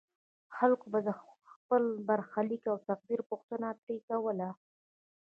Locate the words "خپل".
1.53-1.83